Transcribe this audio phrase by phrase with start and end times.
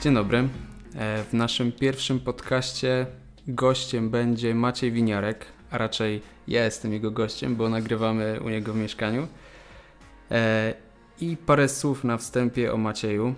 [0.00, 0.48] Dzień dobry.
[0.94, 3.06] E, w naszym pierwszym podcaście
[3.48, 8.76] gościem będzie Maciej Winiarek, a raczej ja jestem jego gościem, bo nagrywamy u niego w
[8.76, 9.28] mieszkaniu.
[10.30, 10.74] E,
[11.20, 13.34] I parę słów na wstępie o Macieju.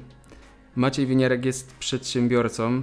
[0.77, 2.83] Maciej Winiarek jest przedsiębiorcą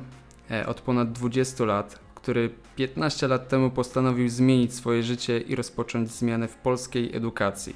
[0.52, 6.12] e, od ponad 20 lat, który 15 lat temu postanowił zmienić swoje życie i rozpocząć
[6.12, 7.76] zmianę w polskiej edukacji.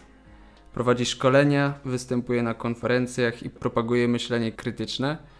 [0.74, 5.33] Prowadzi szkolenia, występuje na konferencjach i propaguje myślenie krytyczne.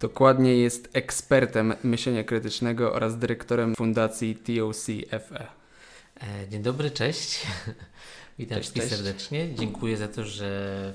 [0.00, 5.46] Dokładnie jest ekspertem myślenia krytycznego oraz dyrektorem fundacji TOC FE.
[6.20, 7.46] E, dzień dobry, cześć.
[8.38, 8.88] Witam Cześć, cześć.
[8.88, 9.54] serdecznie.
[9.54, 10.92] Dziękuję za to, że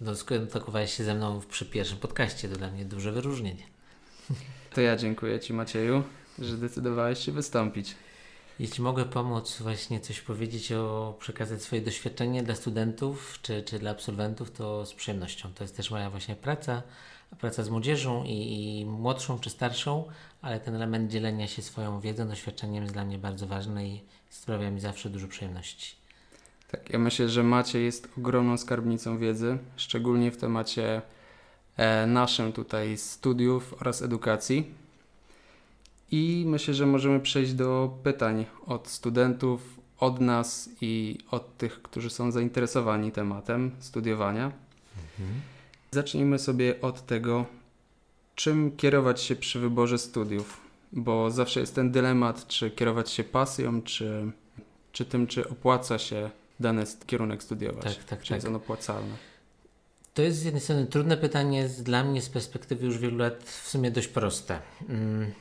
[0.00, 2.48] no, skontaktowałeś się ze mną przy pierwszym podcaście.
[2.48, 3.62] To dla mnie duże wyróżnienie.
[4.74, 6.02] To ja dziękuję Ci Macieju,
[6.38, 7.94] że zdecydowałeś się wystąpić.
[8.58, 13.90] Jeśli mogę pomóc właśnie coś powiedzieć o przekazać swoje doświadczenie dla studentów czy, czy dla
[13.90, 15.52] absolwentów, to z przyjemnością.
[15.54, 16.82] To jest też moja właśnie praca,
[17.40, 20.04] praca z młodzieżą i, i młodszą czy starszą,
[20.42, 24.70] ale ten element dzielenia się swoją wiedzą, doświadczeniem jest dla mnie bardzo ważny i sprawia
[24.70, 25.96] mi zawsze dużo przyjemności.
[26.70, 31.02] Tak, ja myślę, że Maciej jest ogromną skarbnicą wiedzy, szczególnie w temacie
[31.76, 34.74] e, naszym tutaj studiów oraz edukacji.
[36.10, 42.10] I myślę, że możemy przejść do pytań od studentów, od nas i od tych, którzy
[42.10, 44.52] są zainteresowani tematem studiowania.
[45.90, 47.46] Zacznijmy sobie od tego,
[48.34, 50.60] czym kierować się przy wyborze studiów,
[50.92, 54.32] bo zawsze jest ten dylemat, czy kierować się pasją, czy,
[54.92, 56.30] czy tym, czy opłaca się
[56.60, 57.96] dany kierunek studiować.
[57.96, 58.36] Tak, tak, czy tak.
[58.36, 59.16] jest on opłacalny.
[60.14, 63.68] To jest z jednej strony trudne pytanie, dla mnie z perspektywy już wielu lat w
[63.68, 64.60] sumie dość proste.
[64.88, 65.32] Mm.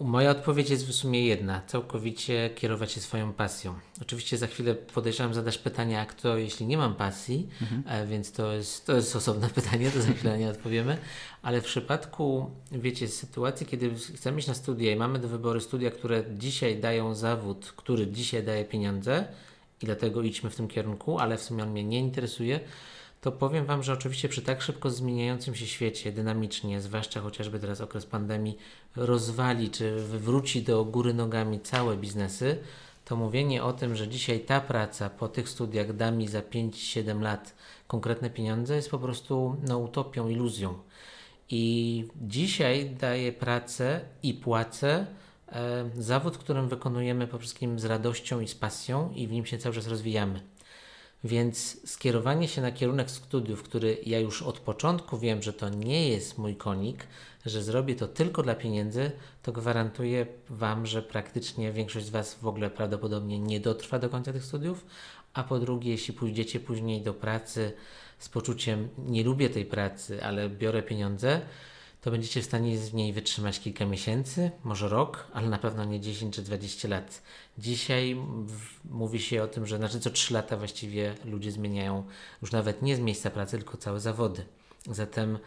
[0.00, 3.74] Moja odpowiedź jest w sumie jedna: całkowicie kierować się swoją pasją.
[4.02, 7.48] Oczywiście za chwilę podejrzewam, zadasz pytanie, a kto, jeśli nie mam pasji,
[7.86, 10.98] e, więc to jest, to jest osobne pytanie, to za chwilę nie odpowiemy.
[11.42, 15.90] Ale w przypadku, wiecie, sytuacji, kiedy chcemy iść na studia i mamy do wyboru studia,
[15.90, 19.28] które dzisiaj dają zawód, który dzisiaj daje pieniądze,
[19.82, 22.60] i dlatego idźmy w tym kierunku, ale w sumie on mnie nie interesuje,
[23.20, 27.80] to powiem Wam, że oczywiście przy tak szybko zmieniającym się świecie, dynamicznie, zwłaszcza chociażby teraz
[27.80, 28.58] okres pandemii,
[28.96, 32.58] rozwali czy wywróci do góry nogami całe biznesy,
[33.04, 37.20] to mówienie o tym, że dzisiaj ta praca po tych studiach da mi za 5-7
[37.20, 37.54] lat
[37.86, 40.74] konkretne pieniądze, jest po prostu no, utopią, iluzją.
[41.48, 45.06] I dzisiaj daję pracę i płacę
[45.48, 49.58] e, zawód, którym wykonujemy po wszystkim z radością i z pasją i w nim się
[49.58, 50.40] cały czas rozwijamy.
[51.24, 56.08] Więc skierowanie się na kierunek studiów, który ja już od początku wiem, że to nie
[56.08, 57.06] jest mój konik,
[57.46, 59.10] że zrobię to tylko dla pieniędzy,
[59.42, 64.32] to gwarantuję Wam, że praktycznie większość z Was w ogóle prawdopodobnie nie dotrwa do końca
[64.32, 64.86] tych studiów.
[65.34, 67.72] A po drugie, jeśli pójdziecie później do pracy
[68.18, 71.40] z poczuciem nie lubię tej pracy, ale biorę pieniądze,
[72.00, 76.00] to będziecie w stanie z niej wytrzymać kilka miesięcy, może rok, ale na pewno nie
[76.00, 77.22] 10 czy 20 lat.
[77.58, 78.16] Dzisiaj
[78.46, 82.04] w, mówi się o tym, że znaczy co 3 lata właściwie ludzie zmieniają
[82.42, 84.44] już nawet nie z miejsca pracy, tylko całe zawody.
[84.86, 85.38] Zatem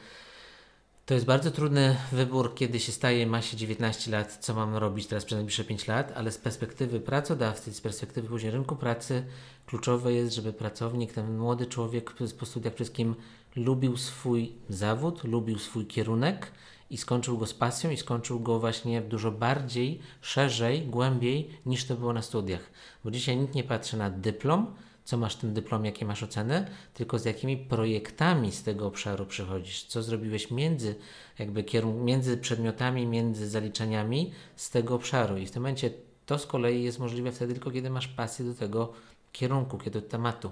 [1.06, 5.08] to jest bardzo trudny wybór, kiedy się staje, ma się 19 lat, co mam robić
[5.08, 9.25] teraz przez najbliższe 5 lat, ale z perspektywy pracodawcy, z perspektywy później rynku pracy,
[9.66, 13.16] kluczowe jest, żeby pracownik, ten młody człowiek po studiach wszystkim
[13.56, 16.52] lubił swój zawód, lubił swój kierunek
[16.90, 21.96] i skończył go z pasją i skończył go właśnie dużo bardziej, szerzej, głębiej niż to
[21.96, 22.69] było na studiach.
[23.03, 26.68] Bo dzisiaj nikt nie patrzy na dyplom, co masz w tym dyplomie, jakie masz oceny,
[26.94, 30.96] tylko z jakimi projektami z tego obszaru przychodzisz, co zrobiłeś między,
[31.40, 35.38] jakby kierun- między przedmiotami, między zaliczeniami z tego obszaru.
[35.38, 35.90] I w tym momencie
[36.25, 38.94] to z kolei jest możliwe wtedy tylko, kiedy masz pasję do tego
[39.31, 40.52] kierunku, kiedy do tematu.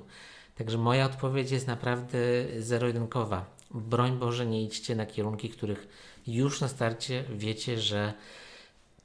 [0.56, 2.18] Także moja odpowiedź jest naprawdę
[2.60, 3.46] zero-jedynkowa.
[3.72, 5.88] Broń Boże, nie idźcie na kierunki, których
[6.28, 8.14] już na starcie wiecie, że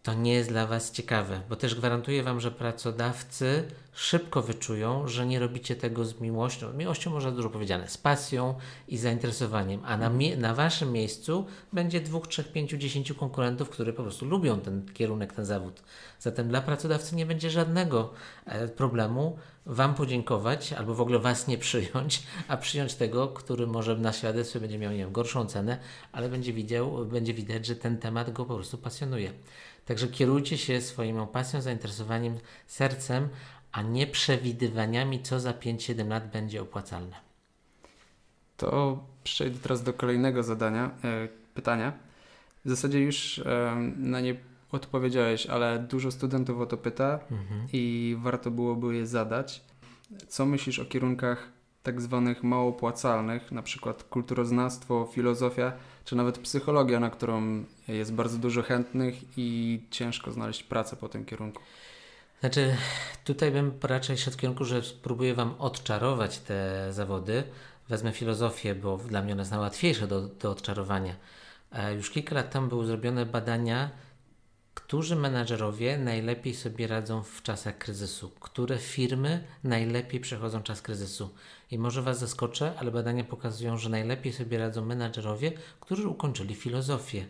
[0.06, 5.26] to nie jest dla Was ciekawe, bo też gwarantuję Wam, że pracodawcy szybko wyczują, że
[5.26, 6.72] nie robicie tego z miłością.
[6.72, 8.54] Miłością może dużo powiedziane, z pasją
[8.88, 14.02] i zainteresowaniem, a na, na Waszym miejscu będzie dwóch, trzech, pięciu, dziesięciu konkurentów, którzy po
[14.02, 15.82] prostu lubią ten kierunek, ten zawód.
[16.20, 18.12] Zatem dla pracodawcy nie będzie żadnego
[18.44, 23.96] e, problemu Wam podziękować albo w ogóle Was nie przyjąć, a przyjąć tego, który może
[23.96, 25.78] na świadectwie będzie miał nie wiem, gorszą cenę,
[26.12, 29.32] ale będzie widział, będzie widać, że ten temat go po prostu pasjonuje.
[29.86, 33.28] Także kierujcie się swoją pasją, zainteresowaniem, sercem,
[33.72, 37.16] a nie przewidywaniami, co za 5-7 lat będzie opłacalne.
[38.56, 41.92] To przejdę teraz do kolejnego zadania, e, pytania.
[42.64, 44.36] W zasadzie już e, na nie
[44.72, 47.18] odpowiedziałeś, ale dużo studentów o to pyta
[47.72, 49.64] i warto byłoby je zadać.
[50.28, 51.48] Co myślisz o kierunkach
[51.82, 55.72] tak zwanych mało opłacalnych, na przykład kulturoznawstwo, filozofia?
[56.06, 61.24] Czy nawet psychologia, na którą jest bardzo dużo chętnych i ciężko znaleźć pracę po tym
[61.24, 61.62] kierunku?
[62.40, 62.76] Znaczy,
[63.24, 67.42] tutaj bym raczej szedł w kierunku, że spróbuję Wam odczarować te zawody.
[67.88, 71.14] Wezmę filozofię, bo dla mnie ona jest najłatwiejsza do, do odczarowania.
[71.72, 73.90] E, już kilka lat temu były zrobione badania,
[74.76, 81.34] którzy menadżerowie najlepiej sobie radzą w czasach kryzysu, które firmy najlepiej przechodzą czas kryzysu.
[81.70, 87.26] I może Was zaskoczę, ale badania pokazują, że najlepiej sobie radzą menadżerowie, którzy ukończyli filozofię.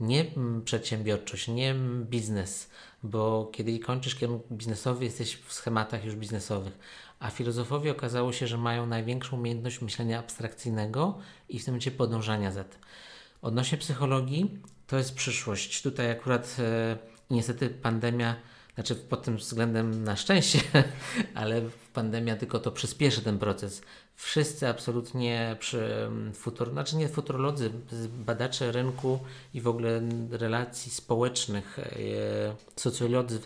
[0.00, 0.24] Nie
[0.64, 1.74] przedsiębiorczość, nie
[2.10, 2.70] biznes,
[3.02, 6.78] bo kiedy kończysz kierunek biznesowy, jesteś w schematach już biznesowych.
[7.20, 11.18] A filozofowie okazało się, że mają największą umiejętność myślenia abstrakcyjnego
[11.48, 12.80] i w tym momencie podążania za tym.
[13.42, 15.82] Odnośnie psychologii, to jest przyszłość.
[15.82, 16.96] Tutaj akurat e,
[17.30, 18.36] niestety pandemia,
[18.74, 20.60] znaczy pod tym względem na szczęście,
[21.34, 23.82] ale pandemia tylko to przyspieszy ten proces.
[24.16, 27.70] Wszyscy absolutnie przy futur, znaczy nie futurolodzy,
[28.18, 29.20] badacze rynku
[29.54, 31.92] i w ogóle relacji społecznych, e,
[32.76, 33.40] socjolodzy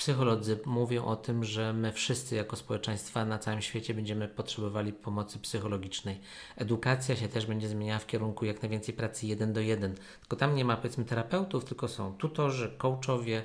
[0.00, 5.38] psycholodzy mówią o tym, że my wszyscy jako społeczeństwa na całym świecie będziemy potrzebowali pomocy
[5.38, 6.20] psychologicznej.
[6.56, 9.94] Edukacja się też będzie zmieniała w kierunku jak najwięcej pracy jeden do jeden.
[10.20, 13.44] Tylko tam nie ma powiedzmy terapeutów, tylko są tutorzy, coachowie,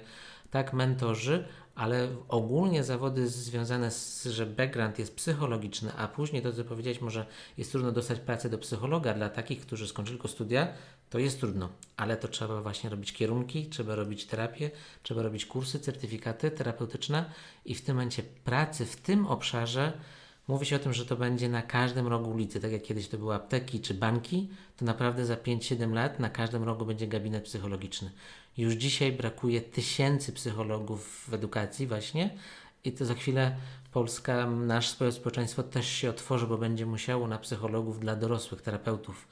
[0.52, 6.64] tak, mentorzy, ale ogólnie zawody związane z, że background jest psychologiczny, a później to, co
[6.64, 7.26] powiedziałeś, może
[7.58, 10.68] jest trudno dostać pracę do psychologa dla takich, którzy skończyli tylko studia,
[11.16, 14.72] to jest trudno, ale to trzeba właśnie robić kierunki, trzeba robić terapię,
[15.04, 17.26] trzeba robić kursy, certyfikaty terapeutyczne
[17.66, 19.94] i w tym momencie pracy w tym obszarze
[20.48, 23.18] mówi się o tym, że to będzie na każdym rogu ulicy, tak jak kiedyś to
[23.18, 28.12] były apteki czy banki, to naprawdę za 5-7 lat na każdym rogu będzie gabinet psychologiczny.
[28.58, 32.30] Już dzisiaj brakuje tysięcy psychologów w edukacji właśnie
[32.84, 33.56] i to za chwilę
[33.92, 39.28] Polska, nasze społeczeństwo też się otworzy, bo będzie musiało na psychologów dla dorosłych, terapeutów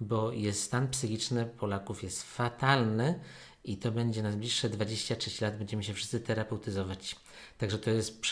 [0.00, 3.20] bo jest stan psychiczny Polaków jest fatalny
[3.64, 7.16] i to będzie na najbliższe 23 lat będziemy się wszyscy terapeutyzować.
[7.58, 8.22] Także to jest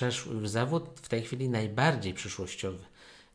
[0.44, 2.84] zawód w tej chwili najbardziej przyszłościowy.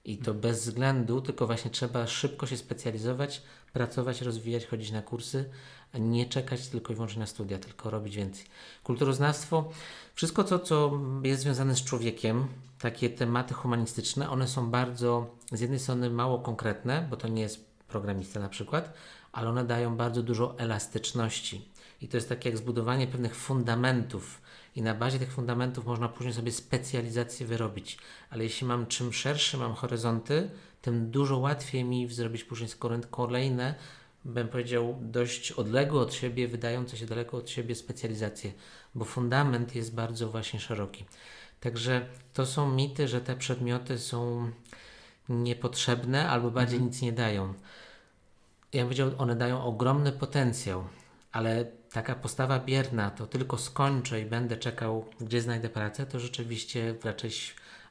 [0.05, 3.41] I to bez względu, tylko właśnie trzeba szybko się specjalizować,
[3.73, 5.49] pracować, rozwijać, chodzić na kursy,
[5.93, 8.45] a nie czekać tylko i wyłącznie na studia, tylko robić więcej.
[8.83, 9.71] Kulturoznawstwo,
[10.15, 12.47] wszystko to, co jest związane z człowiekiem,
[12.79, 17.68] takie tematy humanistyczne, one są bardzo z jednej strony mało konkretne, bo to nie jest
[17.89, 18.93] programista na przykład,
[19.31, 21.69] ale one dają bardzo dużo elastyczności.
[22.01, 24.41] I to jest takie jak zbudowanie pewnych fundamentów,
[24.75, 27.97] i na bazie tych fundamentów można później sobie specjalizację wyrobić.
[28.29, 30.49] Ale jeśli mam czym szersze mam horyzonty,
[30.81, 32.69] tym dużo łatwiej mi zrobić później
[33.09, 33.75] kolejne,
[34.25, 38.53] bym powiedział, dość odległe od siebie, wydające się daleko od siebie specjalizacje,
[38.95, 41.05] bo fundament jest bardzo właśnie szeroki.
[41.59, 44.51] Także to są mity, że te przedmioty są
[45.29, 46.91] niepotrzebne albo bardziej mhm.
[46.91, 47.53] nic nie dają.
[48.73, 50.83] Ja bym powiedział, one dają ogromny potencjał,
[51.31, 56.95] ale taka postawa bierna, to tylko skończę i będę czekał, gdzie znajdę pracę, to rzeczywiście
[57.03, 57.31] raczej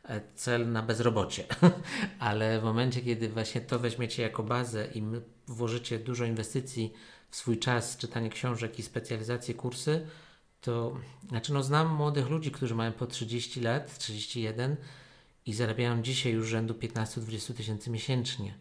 [0.04, 1.44] e, cel na bezrobocie.
[2.18, 5.02] ale w momencie, kiedy właśnie to weźmiecie jako bazę i
[5.46, 6.92] włożycie dużo inwestycji
[7.30, 10.06] w swój czas, czytanie książek i specjalizacje, kursy,
[10.60, 10.96] to
[11.28, 14.76] znaczy no znam młodych ludzi, którzy mają po 30 lat, 31
[15.46, 18.54] i zarabiają dzisiaj już rzędu 15-20 tysięcy miesięcznie.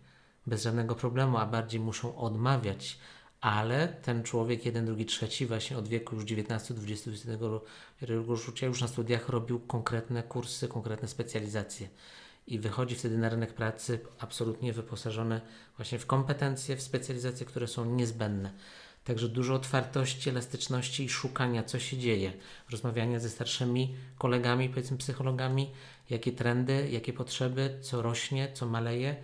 [0.47, 2.99] Bez żadnego problemu, a bardziej muszą odmawiać.
[3.41, 9.29] Ale ten człowiek, jeden, drugi, trzeci, właśnie od wieku już 19-20 życia, już na studiach
[9.29, 11.89] robił konkretne kursy, konkretne specjalizacje.
[12.47, 15.41] I wychodzi wtedy na rynek pracy absolutnie wyposażony
[15.77, 18.53] właśnie w kompetencje, w specjalizacje, które są niezbędne.
[19.03, 22.33] Także dużo otwartości, elastyczności i szukania, co się dzieje.
[22.69, 25.71] Rozmawiania ze starszymi kolegami, powiedzmy psychologami,
[26.09, 29.15] jakie trendy, jakie potrzeby, co rośnie, co maleje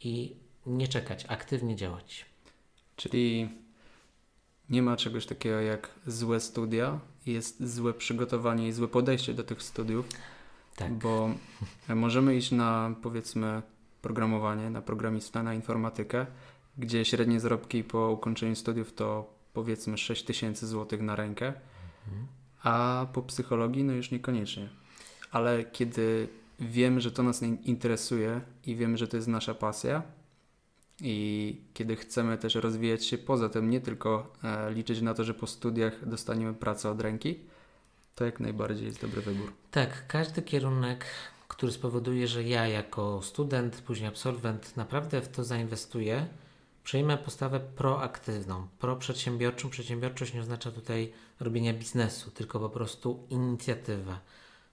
[0.00, 2.26] i nie czekać, aktywnie działać.
[2.96, 3.48] Czyli
[4.70, 9.62] nie ma czegoś takiego jak złe studia, jest złe przygotowanie i złe podejście do tych
[9.62, 10.08] studiów.
[10.76, 10.92] Tak.
[10.92, 11.30] Bo
[11.88, 13.62] możemy iść na powiedzmy
[14.02, 16.26] programowanie, na programistę, na informatykę,
[16.78, 21.46] gdzie średnie zarobki po ukończeniu studiów to powiedzmy 6 tysięcy złotych na rękę,
[22.06, 22.26] mhm.
[22.62, 24.68] a po psychologii no już niekoniecznie.
[25.36, 26.28] Ale kiedy
[26.60, 30.02] wiemy, że to nas interesuje i wiemy, że to jest nasza pasja
[31.00, 35.34] i kiedy chcemy też rozwijać się poza tym, nie tylko e, liczyć na to, że
[35.34, 37.38] po studiach dostaniemy pracę od ręki,
[38.14, 39.52] to jak najbardziej jest dobry wybór.
[39.70, 41.04] Tak, każdy kierunek,
[41.48, 46.26] który spowoduje, że ja jako student, później absolwent naprawdę w to zainwestuję,
[46.86, 49.70] Przyjmę postawę proaktywną, proprzedsiębiorczą.
[49.70, 54.20] Przedsiębiorczość nie oznacza tutaj robienia biznesu, tylko po prostu inicjatywa.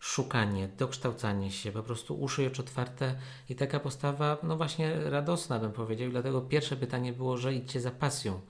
[0.03, 3.15] Szukanie, dokształcanie się, po prostu uszy i oczy otwarte
[3.49, 6.09] i taka postawa, no właśnie radosna bym powiedział.
[6.09, 8.41] Dlatego pierwsze pytanie było, że idźcie za pasją,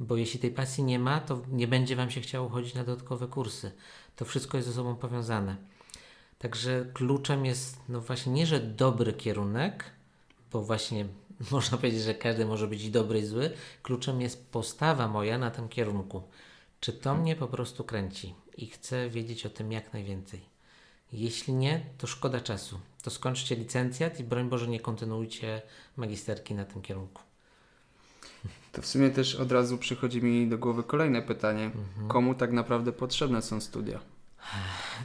[0.00, 3.26] bo jeśli tej pasji nie ma, to nie będzie Wam się chciało chodzić na dodatkowe
[3.28, 3.72] kursy.
[4.16, 5.56] To wszystko jest ze sobą powiązane.
[6.38, 9.84] Także kluczem jest, no właśnie, nie, że dobry kierunek,
[10.52, 11.06] bo właśnie
[11.50, 13.50] można powiedzieć, że każdy może być i dobry, i zły.
[13.82, 16.22] Kluczem jest postawa moja na tym kierunku.
[16.80, 20.53] Czy to mnie po prostu kręci i chcę wiedzieć o tym jak najwięcej.
[21.12, 22.80] Jeśli nie, to szkoda czasu.
[23.02, 25.62] To skończcie licencjat i broń Boże nie kontynuujcie
[25.96, 27.22] magisterki na tym kierunku.
[28.72, 31.64] To w sumie też od razu przychodzi mi do głowy kolejne pytanie.
[31.64, 32.08] Mhm.
[32.08, 34.00] Komu tak naprawdę potrzebne są studia?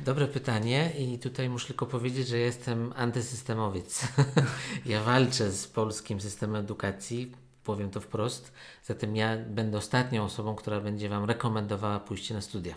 [0.05, 4.07] Dobre pytanie i tutaj muszę tylko powiedzieć, że jestem antysystemowiec.
[4.85, 7.31] ja walczę z polskim systemem edukacji,
[7.63, 8.53] powiem to wprost.
[8.83, 12.75] Zatem ja będę ostatnią osobą, która będzie Wam rekomendowała pójście na studia.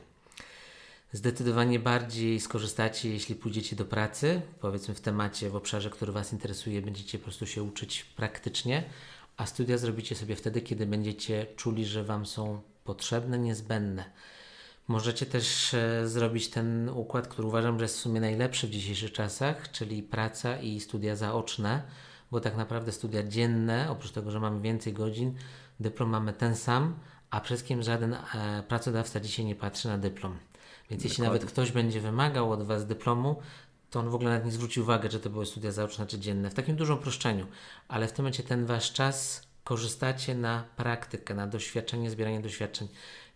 [1.13, 6.83] Zdecydowanie bardziej skorzystacie, jeśli pójdziecie do pracy, powiedzmy w temacie, w obszarze, który Was interesuje,
[6.83, 8.85] będziecie po prostu się uczyć praktycznie,
[9.37, 14.05] a studia zrobicie sobie wtedy, kiedy będziecie czuli, że Wam są potrzebne, niezbędne.
[14.89, 19.13] Możecie też e, zrobić ten układ, który uważam, że jest w sumie najlepszy w dzisiejszych
[19.13, 21.83] czasach, czyli praca i studia zaoczne,
[22.31, 25.35] bo tak naprawdę studia dzienne, oprócz tego, że mamy więcej godzin,
[25.81, 26.95] dyplom mamy ten sam,
[27.33, 30.39] a przede wszystkim żaden e, pracodawca dzisiaj nie patrzy na dyplom.
[30.91, 31.41] Więc jeśli Dokładnie.
[31.41, 33.37] nawet ktoś będzie wymagał od Was dyplomu,
[33.91, 36.51] to on w ogóle nawet nie zwróci uwagi, że to były studia zaoczne czy dzienne,
[36.51, 37.47] w takim dużym uproszczeniu.
[37.89, 42.89] Ale w tym momencie ten Wasz czas korzystacie na praktykę, na doświadczenie, zbieranie doświadczeń.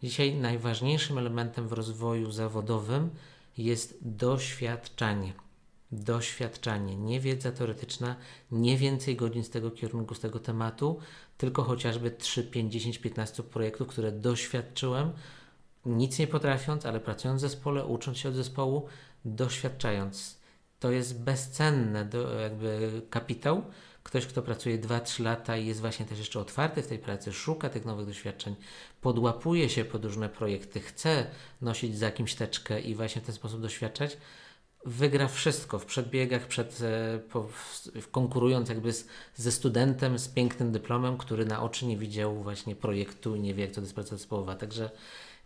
[0.02, 3.10] Dzisiaj najważniejszym elementem w rozwoju zawodowym
[3.58, 5.32] jest doświadczanie.
[5.92, 8.16] Doświadczanie, nie wiedza teoretyczna,
[8.52, 10.98] nie więcej godzin z tego kierunku, z tego tematu,
[11.38, 15.12] tylko chociażby 3, 5, 10, 15 projektów, które doświadczyłem,
[15.86, 18.88] nic nie potrafiąc, ale pracując w zespole, ucząc się od zespołu,
[19.24, 20.38] doświadczając.
[20.80, 23.62] To jest bezcenne do, jakby kapitał.
[24.02, 27.68] Ktoś, kto pracuje 2-3 lata i jest właśnie też jeszcze otwarty w tej pracy, szuka
[27.68, 28.56] tych nowych doświadczeń,
[29.00, 31.26] podłapuje się pod różne projekty, chce
[31.60, 34.16] nosić za kimś teczkę i właśnie w ten sposób doświadczać,
[34.86, 40.72] wygra wszystko w przedbiegach, przed, e, po, w, konkurując jakby z, ze studentem z pięknym
[40.72, 44.54] dyplomem, który na oczy nie widział właśnie projektu nie wie, jak to jest praca zespołowa.
[44.54, 44.90] Także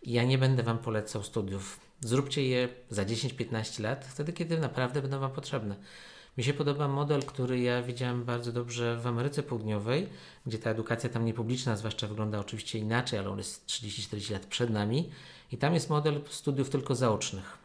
[0.03, 1.79] ja nie będę Wam polecał studiów.
[1.99, 5.75] Zróbcie je za 10-15 lat, wtedy, kiedy naprawdę będą Wam potrzebne.
[6.37, 10.09] Mi się podoba model, który ja widziałem bardzo dobrze w Ameryce Południowej,
[10.45, 14.69] gdzie ta edukacja tam niepubliczna zwłaszcza wygląda oczywiście inaczej, ale on jest 30-40 lat przed
[14.69, 15.09] nami.
[15.51, 17.61] I tam jest model studiów tylko zaocznych.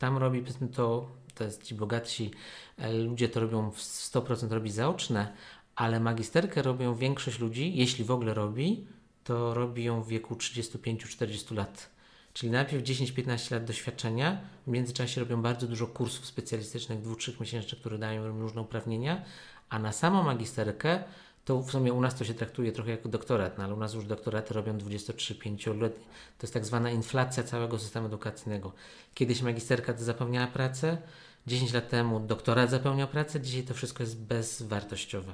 [0.00, 2.30] Tam robi powiedzmy to, to jest ci bogatsi
[2.78, 5.32] e, ludzie to robią w 100% robi zaoczne,
[5.76, 8.86] ale magisterkę robią większość ludzi, jeśli w ogóle robi,
[9.24, 11.90] to robi ją w wieku 35-40 lat.
[12.32, 17.98] Czyli najpierw 10-15 lat doświadczenia, w międzyczasie robią bardzo dużo kursów specjalistycznych, 2-3 miesięcznych, które
[17.98, 19.24] dają im różne uprawnienia,
[19.68, 21.04] a na samą magisterkę
[21.44, 23.94] to w sumie u nas to się traktuje trochę jako doktorat, no ale u nas
[23.94, 26.04] już doktoraty robią 23-5-letnie.
[26.38, 28.72] To jest tak zwana inflacja całego systemu edukacyjnego.
[29.14, 30.98] Kiedyś magisterka to zapewniała pracę,
[31.46, 35.32] 10 lat temu doktorat zapewniał pracę, dzisiaj to wszystko jest bezwartościowe.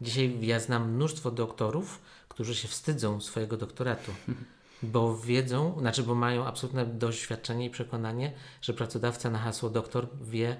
[0.00, 4.12] Dzisiaj ja znam mnóstwo doktorów, którzy się wstydzą swojego doktoratu,
[4.82, 10.56] bo wiedzą, znaczy, bo mają absolutne doświadczenie i przekonanie, że pracodawca na hasło doktor wie,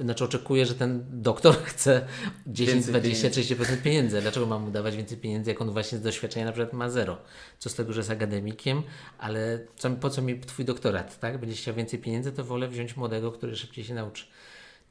[0.00, 2.06] znaczy oczekuje, że ten doktor chce
[2.46, 3.54] 10, Więcej 20, pieniędzy.
[3.54, 4.20] 30% pieniędzy.
[4.20, 7.18] Dlaczego mam mu dawać więcej pieniędzy, jak on właśnie z doświadczenia na przykład ma zero?
[7.58, 8.82] Co z tego, że jest akademikiem,
[9.18, 11.38] ale co, po co mi twój doktorat, tak?
[11.38, 14.24] Będziesz chciał więcej pieniędzy, to wolę wziąć młodego, który szybciej się nauczy.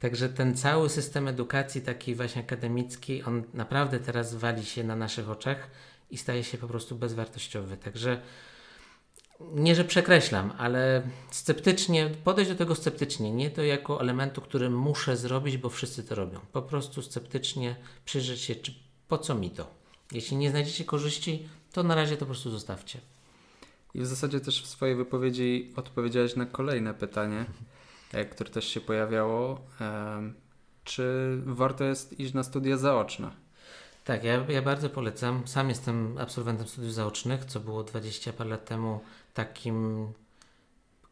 [0.00, 5.30] Także ten cały system edukacji takiej właśnie akademickiej, on naprawdę teraz wali się na naszych
[5.30, 5.70] oczach
[6.10, 7.76] i staje się po prostu bezwartościowy.
[7.76, 8.20] Także
[9.40, 15.16] nie, że przekreślam, ale sceptycznie, podejść do tego sceptycznie, nie to jako elementu, który muszę
[15.16, 16.40] zrobić, bo wszyscy to robią.
[16.52, 18.74] Po prostu sceptycznie przyjrzeć się, czy
[19.08, 19.70] po co mi to.
[20.12, 22.98] Jeśli nie znajdziecie korzyści, to na razie to po prostu zostawcie.
[23.94, 27.44] I w zasadzie też w swojej wypowiedzi odpowiedziałeś na kolejne pytanie,
[28.12, 29.60] e, które też się pojawiało.
[29.80, 30.34] Em,
[30.84, 33.30] Czy warto jest iść na studia zaoczne?
[34.04, 35.48] Tak, ja, ja bardzo polecam.
[35.48, 39.00] Sam jestem absolwentem studiów zaocznych, co było 20 parę lat temu
[39.36, 40.12] takim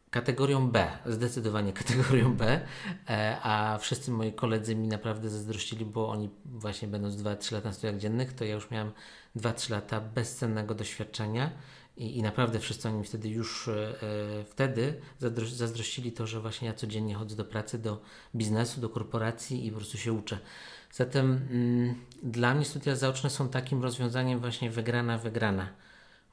[0.09, 2.61] kategorią B, zdecydowanie kategorią B,
[3.09, 7.73] e, a wszyscy moi koledzy mi naprawdę zazdrościli, bo oni właśnie będąc 2-3 lata na
[7.73, 8.91] studiach dziennych, to ja już miałem
[9.35, 11.51] 2-3 lata bezcennego doświadczenia
[11.97, 16.41] i, i naprawdę wszyscy oni mi wtedy już e, e, wtedy zazdro, zazdrościli to, że
[16.41, 18.01] właśnie ja codziennie chodzę do pracy, do
[18.35, 20.39] biznesu, do korporacji i po prostu się uczę.
[20.91, 25.69] Zatem mm, dla mnie studia zaoczne są takim rozwiązaniem właśnie wygrana, wygrana.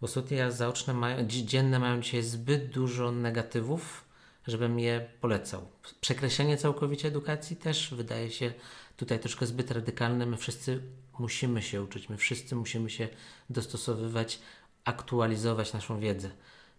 [0.03, 4.05] Bo studia zaoczne mają, dzi- dzienne mają dzisiaj zbyt dużo negatywów,
[4.47, 5.69] żebym je polecał.
[6.01, 8.53] Przekreślenie całkowicie edukacji też wydaje się
[8.97, 10.27] tutaj troszkę zbyt radykalne.
[10.27, 10.83] My wszyscy
[11.19, 13.09] musimy się uczyć, my wszyscy musimy się
[13.51, 14.39] dostosowywać,
[14.85, 16.31] aktualizować naszą wiedzę.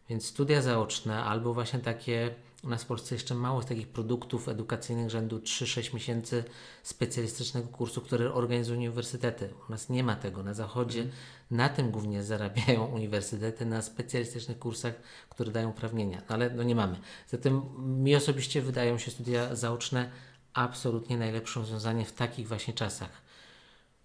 [0.09, 4.49] Więc studia zaoczne albo właśnie takie, u nas w Polsce jeszcze mało z takich produktów
[4.49, 6.43] edukacyjnych rzędu 3-6 miesięcy
[6.83, 9.53] specjalistycznego kursu, które organizują uniwersytety.
[9.69, 10.43] U nas nie ma tego.
[10.43, 11.13] Na zachodzie mm.
[11.51, 14.93] na tym głównie zarabiają uniwersytety, na specjalistycznych kursach,
[15.29, 16.21] które dają uprawnienia.
[16.29, 16.99] No, ale no nie mamy.
[17.27, 17.61] Zatem
[18.03, 20.09] mi osobiście wydają się studia zaoczne
[20.53, 23.21] absolutnie najlepsze rozwiązanie w takich właśnie czasach.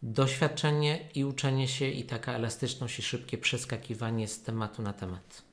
[0.03, 5.48] Doświadczenie i uczenie się i taka elastyczność i szybkie przeskakiwanie z tematu na temat.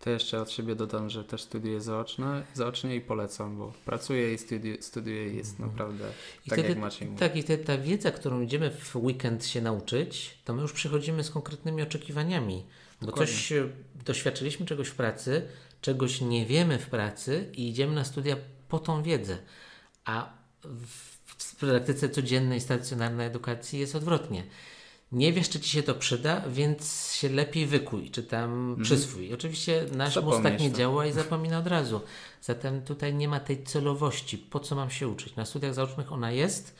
[0.00, 4.38] To jeszcze od siebie dodam, że też studiuję zaoczne, zaocznie i polecam, bo pracuję i
[4.38, 5.70] studiuję, studiuję i jest mhm.
[5.70, 6.04] naprawdę
[6.46, 7.20] I tak wtedy, jak Maciej mówi.
[7.20, 11.24] Tak, i te, ta wiedza, którą idziemy w weekend się nauczyć, to my już przychodzimy
[11.24, 12.64] z konkretnymi oczekiwaniami.
[13.00, 13.34] Bo Dokładnie.
[13.34, 13.52] coś
[14.04, 15.48] doświadczyliśmy czegoś w pracy,
[15.80, 18.36] czegoś nie wiemy w pracy i idziemy na studia
[18.68, 19.38] po tą wiedzę.
[20.04, 20.32] A
[20.64, 24.44] w, w praktyce codziennej, stacjonarnej edukacji jest odwrotnie
[25.14, 28.82] nie wiesz, czy ci się to przyda, więc się lepiej wykuj, czy tam mm.
[28.82, 29.34] przyswój.
[29.34, 30.78] Oczywiście nasz mózg tak nie to.
[30.78, 32.00] działa i zapomina od razu.
[32.42, 34.38] Zatem tutaj nie ma tej celowości.
[34.38, 35.36] Po co mam się uczyć?
[35.36, 36.76] Na studiach zaocznych ona jest.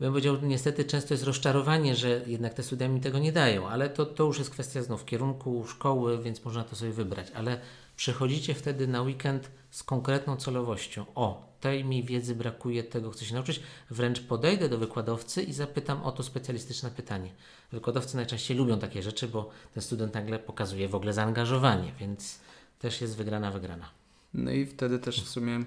[0.00, 3.90] Bym powiedział, niestety często jest rozczarowanie, że jednak te studia mi tego nie dają, ale
[3.90, 7.30] to, to już jest kwestia znów kierunku szkoły, więc można to sobie wybrać.
[7.34, 7.60] Ale
[7.96, 11.04] przychodzicie wtedy na weekend z konkretną celowością.
[11.14, 13.62] O, tej mi wiedzy brakuje, tego chcę się nauczyć.
[13.90, 17.30] Wręcz podejdę do wykładowcy i zapytam o to specjalistyczne pytanie.
[17.72, 22.40] Wykładowcy najczęściej lubią takie rzeczy, bo ten student nagle pokazuje w ogóle zaangażowanie, więc
[22.78, 23.90] też jest wygrana, wygrana.
[24.34, 25.64] No i wtedy też w sumie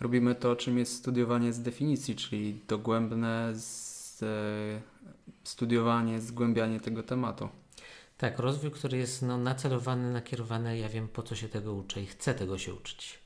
[0.00, 4.26] robimy to, czym jest studiowanie z definicji, czyli dogłębne z, e,
[5.44, 7.48] studiowanie, zgłębianie tego tematu.
[8.18, 12.06] Tak, rozwój, który jest no, nacelowany, nakierowany, ja wiem po co się tego uczę i
[12.06, 13.19] chcę tego się uczyć.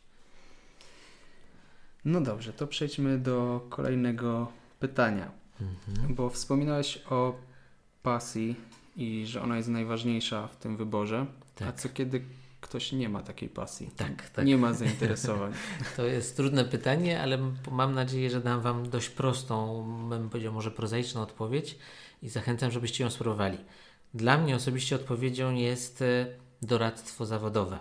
[2.05, 5.31] No dobrze, to przejdźmy do kolejnego pytania.
[5.61, 6.15] Mhm.
[6.15, 7.35] Bo wspominałeś o
[8.03, 8.57] pasji
[8.97, 11.27] i że ona jest najważniejsza w tym wyborze.
[11.55, 11.69] Tak.
[11.69, 12.25] A co kiedy
[12.61, 13.91] ktoś nie ma takiej pasji?
[13.97, 14.47] Tak, tak.
[14.47, 15.53] Nie ma zainteresowań.
[15.97, 17.39] to jest trudne pytanie, ale
[17.71, 21.79] mam nadzieję, że dam Wam dość prostą, bym powiedział może prozaiczną odpowiedź
[22.23, 23.59] i zachęcam, żebyście ją spróbowali.
[24.15, 26.27] Dla mnie osobiście odpowiedzią jest e,
[26.63, 27.79] doradztwo zawodowe.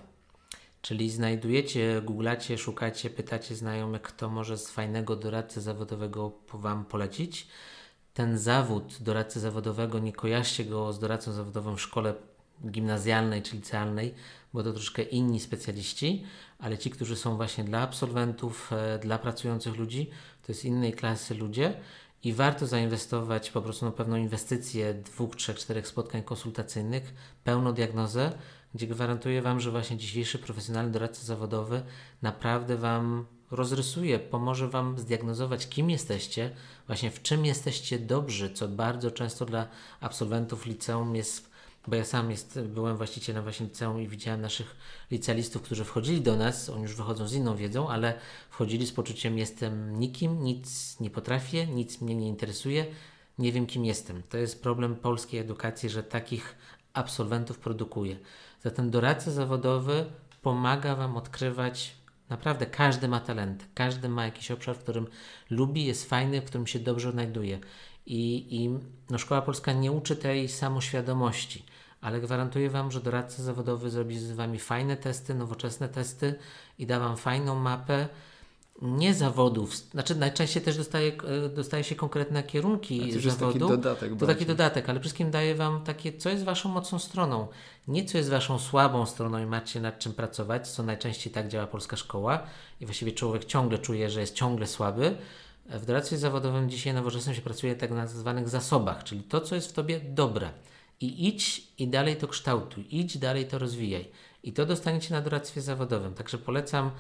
[0.83, 7.47] Czyli znajdujecie, googlacie, szukacie, pytacie znajomych, kto może z fajnego doradcy zawodowego Wam polecić.
[8.13, 12.13] Ten zawód doradcy zawodowego, nie kojarzcie go z doradcą zawodowym w szkole
[12.65, 14.13] gimnazjalnej czy licealnej,
[14.53, 16.23] bo to troszkę inni specjaliści,
[16.59, 20.09] ale ci, którzy są właśnie dla absolwentów, e, dla pracujących ludzi,
[20.41, 21.73] to jest innej klasy ludzie
[22.23, 28.31] i warto zainwestować po prostu na pewną inwestycję dwóch, trzech, czterech spotkań konsultacyjnych, pełną diagnozę,
[28.73, 31.83] gdzie gwarantuję Wam, że właśnie dzisiejszy profesjonalny doradca zawodowy
[32.21, 36.55] naprawdę Wam rozrysuje, pomoże Wam zdiagnozować, kim jesteście,
[36.88, 39.67] właśnie w czym jesteście dobrzy, co bardzo często dla
[40.01, 41.51] absolwentów liceum jest,
[41.88, 44.75] bo ja sam jest, byłem właścicielem właśnie liceum i widziałem naszych
[45.12, 49.38] licealistów, którzy wchodzili do nas, oni już wychodzą z inną wiedzą, ale wchodzili z poczuciem
[49.38, 52.86] jestem nikim, nic nie potrafię, nic mnie nie interesuje,
[53.39, 54.23] nie wiem kim jestem.
[54.29, 56.55] To jest problem polskiej edukacji, że takich
[56.93, 58.17] absolwentów produkuje.
[58.63, 60.06] Zatem doradca zawodowy
[60.41, 61.95] pomaga Wam odkrywać,
[62.30, 65.08] naprawdę każdy ma talent, każdy ma jakiś obszar, w którym
[65.49, 67.60] lubi, jest fajny, w którym się dobrze odnajduje.
[68.06, 71.65] I, i no, Szkoła Polska nie uczy tej samoświadomości,
[72.02, 76.36] ale gwarantuję Wam, że doradca zawodowy zrobi z Wami fajne testy, nowoczesne testy
[76.80, 78.08] i da Wam fajną mapę,
[78.81, 81.12] nie zawodów, znaczy najczęściej też dostaje,
[81.45, 83.59] e, dostaje się konkretne kierunki to zawodu.
[83.59, 84.17] To taki dodatek.
[84.17, 87.47] To taki dodatek, ale wszystkim daje Wam takie, co jest Waszą mocną stroną.
[87.88, 91.67] Nie co jest Waszą słabą stroną i macie nad czym pracować, co najczęściej tak działa
[91.67, 92.43] polska szkoła
[92.81, 95.17] i właściwie człowiek ciągle czuje, że jest ciągle słaby.
[95.65, 99.69] W doradztwie zawodowym dzisiaj nowoczesnym się pracuje tak na zwanych zasobach, czyli to, co jest
[99.69, 100.49] w Tobie dobre.
[101.01, 104.09] I idź i dalej to kształtuj, idź dalej to rozwijaj.
[104.43, 106.13] I to dostaniecie na doradztwie zawodowym.
[106.13, 106.91] Także polecam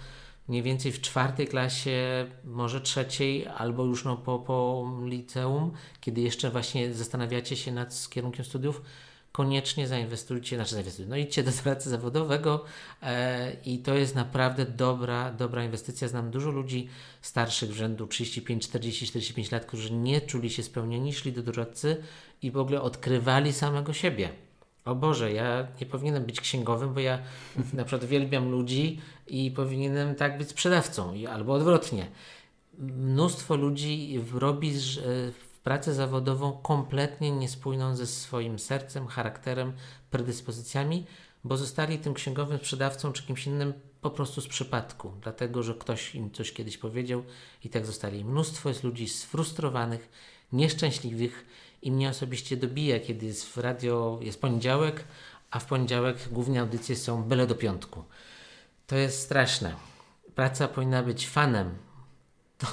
[0.47, 6.51] mniej więcej w czwartej klasie, może trzeciej, albo już no po, po liceum, kiedy jeszcze
[6.51, 8.81] właśnie zastanawiacie się nad kierunkiem studiów,
[9.33, 12.65] koniecznie zainwestujcie, znaczy zainwestujcie, no idźcie do pracy zawodowego
[13.01, 16.07] e, i to jest naprawdę dobra, dobra inwestycja.
[16.07, 16.89] Znam dużo ludzi
[17.21, 22.03] starszych w rzędu 35, 40, 45 lat, którzy nie czuli się spełnieni, szli do doradcy
[22.41, 24.29] i w ogóle odkrywali samego siebie
[24.85, 27.19] o Boże, ja nie powinienem być księgowym, bo ja
[27.73, 32.07] na przykład uwielbiam ludzi i powinienem tak być sprzedawcą, albo odwrotnie.
[32.79, 34.73] Mnóstwo ludzi robi
[35.63, 39.73] pracę zawodową kompletnie niespójną ze swoim sercem, charakterem,
[40.11, 41.05] predyspozycjami,
[41.43, 46.15] bo zostali tym księgowym sprzedawcą czy kimś innym po prostu z przypadku, dlatego że ktoś
[46.15, 47.23] im coś kiedyś powiedział
[47.63, 48.25] i tak zostali.
[48.25, 50.09] Mnóstwo jest ludzi sfrustrowanych,
[50.53, 51.45] nieszczęśliwych
[51.83, 55.03] i mnie osobiście dobija, kiedy jest w radio, jest poniedziałek,
[55.51, 58.03] a w poniedziałek głównie audycje są byle do piątku.
[58.87, 59.75] To jest straszne.
[60.35, 61.71] Praca powinna być fanem.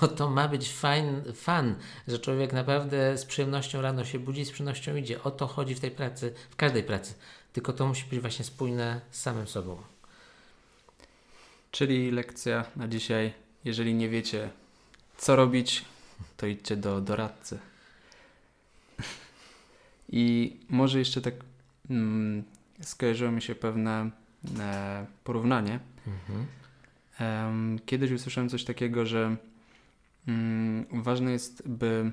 [0.00, 1.74] To, to ma być fajn, fan,
[2.08, 5.22] że człowiek naprawdę z przyjemnością rano się budzi, z przyjemnością idzie.
[5.22, 7.14] O to chodzi w tej pracy, w każdej pracy.
[7.52, 9.76] Tylko to musi być właśnie spójne z samym sobą.
[11.70, 13.32] Czyli lekcja na dzisiaj.
[13.64, 14.50] Jeżeli nie wiecie,
[15.18, 15.84] co robić,
[16.36, 17.58] to idźcie do doradcy.
[20.12, 21.34] I może jeszcze tak
[21.90, 22.42] mm,
[22.80, 24.10] skojarzyło mi się pewne
[24.60, 25.80] e, porównanie.
[26.06, 26.46] Mhm.
[27.18, 29.36] Em, kiedyś usłyszałem coś takiego, że
[30.28, 32.12] mm, ważne jest, by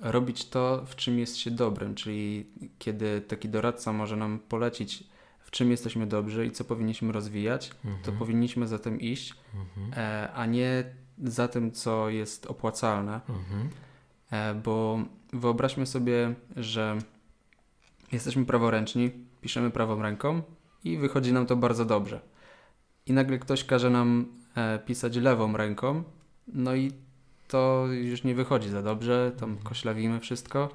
[0.00, 2.46] robić to, w czym jest się dobrym, czyli
[2.78, 5.04] kiedy taki doradca może nam polecić,
[5.40, 8.18] w czym jesteśmy dobrzy i co powinniśmy rozwijać, to Mhm.
[8.18, 9.92] powinniśmy za tym iść, Mhm.
[10.04, 10.84] e, a nie
[11.24, 13.68] za tym, co jest opłacalne, Mhm.
[14.30, 14.98] E, bo
[15.32, 16.98] wyobraźmy sobie, że
[18.12, 19.10] jesteśmy praworęczni,
[19.40, 20.42] piszemy prawą ręką
[20.84, 22.20] i wychodzi nam to bardzo dobrze.
[23.06, 26.02] I nagle ktoś każe nam e, pisać lewą ręką,
[26.48, 26.92] no i
[27.48, 30.68] to już nie wychodzi za dobrze, tam koślawimy wszystko,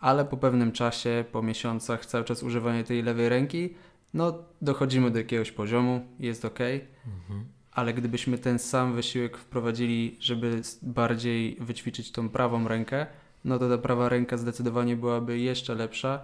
[0.00, 3.74] ale po pewnym czasie, po miesiącach, cały czas używanie tej lewej ręki,
[4.14, 6.58] no dochodzimy do jakiegoś poziomu, jest ok,
[7.06, 7.44] Mhm.
[7.72, 13.06] Ale gdybyśmy ten sam wysiłek wprowadzili, żeby bardziej wyćwiczyć tą prawą rękę,
[13.44, 16.22] no to ta prawa ręka zdecydowanie byłaby jeszcze lepsza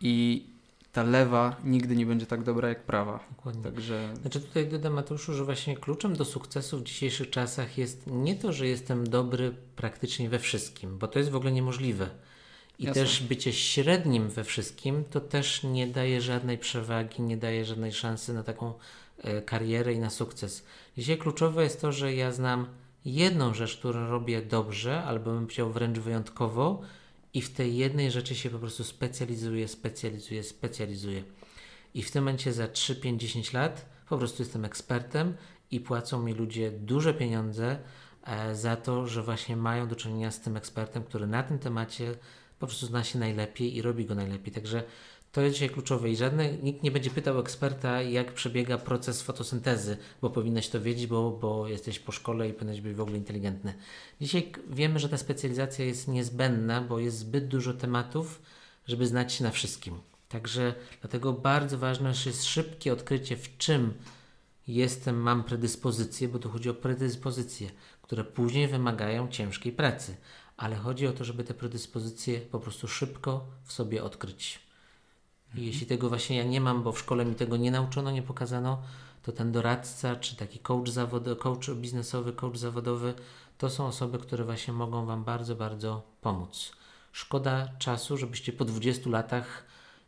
[0.00, 0.46] i
[0.92, 3.24] ta lewa nigdy nie będzie tak dobra jak prawa.
[3.36, 3.62] Dokładnie.
[3.62, 8.34] Także Znaczy tutaj dodam Mateuszu, że właśnie kluczem do sukcesu w dzisiejszych czasach jest nie
[8.34, 12.10] to, że jestem dobry praktycznie we wszystkim, bo to jest w ogóle niemożliwe.
[12.78, 13.02] I Jasne.
[13.02, 18.34] też bycie średnim we wszystkim to też nie daje żadnej przewagi, nie daje żadnej szansy
[18.34, 18.72] na taką
[19.46, 20.64] karierę i na sukces.
[20.96, 22.66] Dzisiaj kluczowe jest to, że ja znam
[23.04, 26.82] jedną rzecz, którą robię dobrze, albo bym chciał wręcz wyjątkowo
[27.34, 31.22] i w tej jednej rzeczy się po prostu specjalizuję, specjalizuję, specjalizuję.
[31.94, 35.34] I w tym momencie za 3, 5, 10 lat po prostu jestem ekspertem
[35.70, 37.78] i płacą mi ludzie duże pieniądze
[38.24, 42.14] e, za to, że właśnie mają do czynienia z tym ekspertem, który na tym temacie
[42.58, 44.54] po prostu zna się najlepiej i robi go najlepiej.
[44.54, 44.82] Także
[45.36, 49.96] to jest dzisiaj kluczowe i żadne, nikt nie będzie pytał eksperta, jak przebiega proces fotosyntezy,
[50.22, 53.74] bo powinnaś to wiedzieć, bo, bo jesteś po szkole i powinieneś być w ogóle inteligentny.
[54.20, 58.42] Dzisiaj wiemy, że ta specjalizacja jest niezbędna, bo jest zbyt dużo tematów,
[58.86, 60.00] żeby znać się na wszystkim.
[60.28, 63.94] Także dlatego bardzo ważne jest szybkie odkrycie, w czym
[64.68, 67.70] jestem, mam predyspozycje, bo tu chodzi o predyspozycje,
[68.02, 70.16] które później wymagają ciężkiej pracy.
[70.56, 74.65] Ale chodzi o to, żeby te predyspozycje po prostu szybko w sobie odkryć.
[75.54, 78.22] I jeśli tego właśnie ja nie mam, bo w szkole mi tego nie nauczono, nie
[78.22, 78.82] pokazano,
[79.22, 83.14] to ten doradca, czy taki coach, zawodowy, coach biznesowy, coach zawodowy,
[83.58, 86.72] to są osoby, które właśnie mogą Wam bardzo, bardzo pomóc.
[87.12, 89.64] Szkoda czasu, żebyście po 20 latach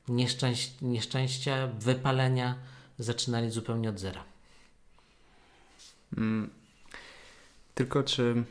[0.08, 2.54] nieszczęś- nieszczęścia, wypalenia
[2.98, 4.24] zaczynali zupełnie od zera.
[6.16, 6.50] mm,
[7.74, 8.44] tylko czy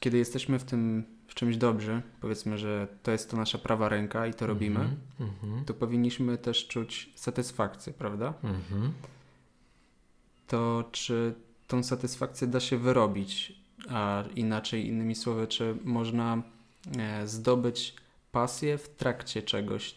[0.00, 4.26] kiedy jesteśmy w tym w czymś dobrzy, powiedzmy, że to jest to nasza prawa ręka
[4.26, 8.34] i to robimy, Mhm, mhm, to powinniśmy też czuć satysfakcję, prawda?
[8.42, 8.92] mhm.
[10.46, 11.34] to czy
[11.66, 13.52] tą satysfakcję da się wyrobić,
[13.88, 16.42] a inaczej, innymi słowy, czy można
[16.98, 17.94] e, zdobyć
[18.32, 19.94] pasję w trakcie czegoś,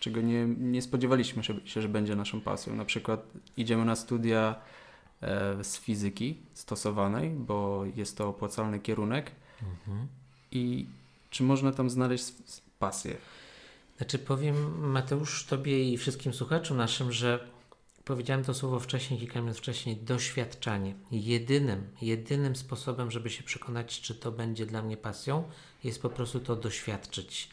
[0.00, 2.76] czego nie, nie spodziewaliśmy się, się, że będzie naszą pasją.
[2.76, 4.54] Na przykład idziemy na studia
[5.20, 9.30] e, z fizyki stosowanej, bo jest to opłacalny kierunek
[9.62, 10.08] Mhm.
[10.54, 10.86] I
[11.30, 12.24] czy można tam znaleźć
[12.78, 13.16] pasję?
[13.96, 17.48] Znaczy powiem Mateusz, Tobie i wszystkim słuchaczom naszym, że
[18.04, 20.94] powiedziałem to słowo wcześniej, kilka minut wcześniej, doświadczanie.
[21.10, 25.44] Jedynym, jedynym sposobem, żeby się przekonać, czy to będzie dla mnie pasją,
[25.84, 27.48] jest po prostu to doświadczyć.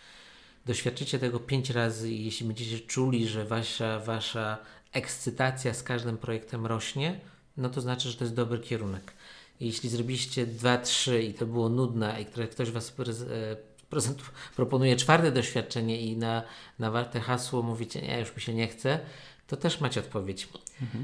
[0.65, 4.57] Doświadczycie tego pięć razy i jeśli będziecie czuli, że wasza, wasza
[4.91, 7.19] ekscytacja z każdym projektem rośnie,
[7.57, 9.13] no to znaczy, że to jest dobry kierunek.
[9.61, 13.55] Jeśli zrobiliście dwa, trzy i to było nudne, i które ktoś was e,
[13.89, 14.21] prezent,
[14.55, 16.43] proponuje czwarte doświadczenie i na,
[16.79, 18.99] na warte hasło mówicie, nie, już mi się nie chce,
[19.47, 20.49] to też macie odpowiedź.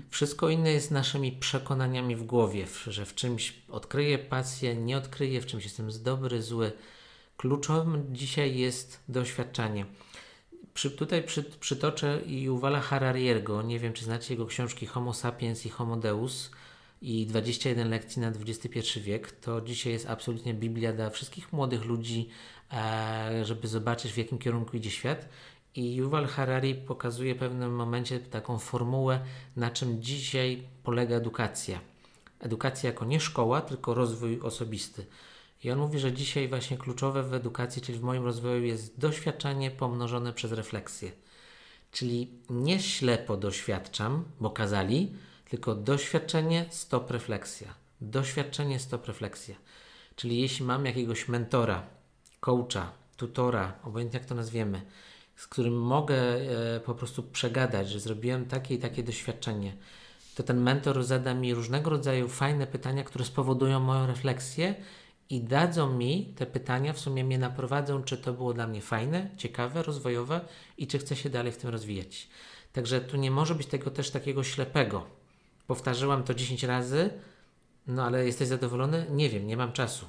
[0.10, 5.46] Wszystko inne jest naszymi przekonaniami w głowie, że w czymś odkryję pasję, nie odkryję, w
[5.46, 6.72] czymś jestem dobry, zły.
[7.38, 9.86] Kluczowym dzisiaj jest doświadczanie.
[10.74, 15.70] Przy, tutaj przy, przytoczę Yuvala Harariego, nie wiem czy znacie jego książki Homo sapiens i
[15.70, 16.52] Homo deus
[17.02, 19.32] i 21 lekcji na XXI wiek.
[19.32, 22.30] To dzisiaj jest absolutnie Biblia dla wszystkich młodych ludzi,
[22.74, 25.30] e, żeby zobaczyć w jakim kierunku idzie świat.
[25.76, 29.20] I Yuval Harari pokazuje w pewnym momencie taką formułę,
[29.56, 31.80] na czym dzisiaj polega edukacja.
[32.40, 35.06] Edukacja jako nie szkoła, tylko rozwój osobisty.
[35.64, 39.72] I on mówi, że dzisiaj właśnie kluczowe w edukacji, czyli w moim rozwoju jest doświadczenie
[39.72, 41.12] pomnożone przez refleksję.
[41.92, 45.14] Czyli nie ślepo doświadczam, bo kazali,
[45.50, 47.74] tylko doświadczenie, stop refleksja.
[48.02, 49.56] Doświadczenie, stop refleksja.
[50.16, 51.84] Czyli jeśli mam jakiegoś mentora,
[52.40, 54.82] coacha, tutora, obojętnie jak to nazwiemy,
[55.36, 59.78] z którym mogę e, po prostu przegadać, że zrobiłem takie i takie doświadczenie,
[60.36, 64.76] to ten mentor zada mi różnego rodzaju fajne pytania, które spowodują moją refleksję
[65.30, 69.30] i dadzą mi te pytania, w sumie mnie naprowadzą, czy to było dla mnie fajne,
[69.38, 70.42] ciekawe, rozwojowe
[70.78, 72.28] i czy chcę się dalej w tym rozwijać.
[72.74, 75.17] Także tu nie może być tego też takiego ślepego.
[75.68, 77.10] Powtarzałam to 10 razy,
[77.88, 79.06] no ale jesteś zadowolony?
[79.10, 80.06] Nie wiem, nie mam czasu,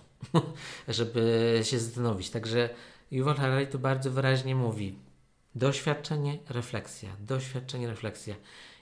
[0.89, 2.31] żeby się zastanowić.
[2.31, 2.71] Także
[3.11, 4.95] Yuval Harari tu bardzo wyraźnie mówi:
[5.55, 8.35] doświadczenie, refleksja, doświadczenie, refleksja.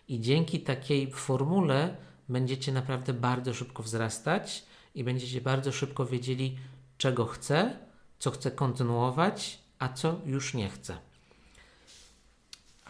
[0.09, 1.97] I dzięki takiej formule
[2.29, 6.59] będziecie naprawdę bardzo szybko wzrastać i będziecie bardzo szybko wiedzieli,
[6.99, 7.77] czego chcę,
[8.19, 10.99] co chcę kontynuować, a co już nie chcę.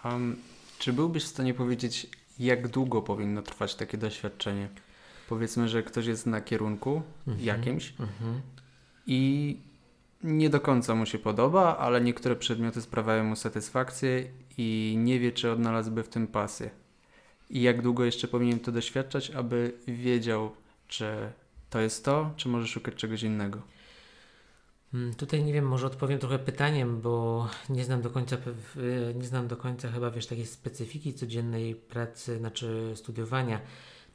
[0.04, 0.36] Um,
[0.78, 2.06] czy byłbyś w stanie powiedzieć,
[2.38, 4.68] jak długo powinno trwać takie doświadczenie?
[5.28, 7.46] Powiedzmy, że ktoś jest na kierunku mhm.
[7.46, 8.40] jakimś mhm.
[9.06, 9.56] i
[10.22, 14.24] nie do końca mu się podoba, ale niektóre przedmioty sprawiają mu satysfakcję
[14.58, 16.70] i nie wie, czy odnalazłby w tym pasję.
[17.50, 20.50] I jak długo jeszcze powinien to doświadczać, aby wiedział,
[20.88, 21.32] czy
[21.70, 23.62] to jest to, czy może szukać czegoś innego?
[24.94, 28.36] Mm, tutaj nie wiem, może odpowiem trochę pytaniem, bo nie znam do końca,
[29.14, 33.60] nie znam do końca chyba wiesz takiej specyfiki codziennej pracy, znaczy studiowania.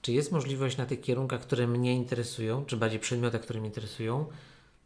[0.01, 4.25] Czy jest możliwość na tych kierunkach, które mnie interesują, czy bardziej przedmiotach, które mnie interesują,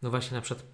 [0.01, 0.65] no właśnie na przykład